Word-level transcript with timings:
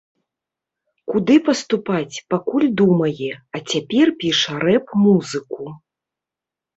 Куды 1.09 1.33
паступаць, 1.49 2.15
пакуль 2.33 2.65
думае, 2.81 3.29
а 3.57 3.61
цяпер 3.73 4.11
піша 4.23 4.55
рэп-музыку. 4.65 5.69